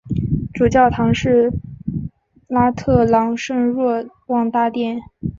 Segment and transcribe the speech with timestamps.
[0.51, 1.53] 主教座堂是
[2.47, 4.99] 拉特朗圣若望大殿。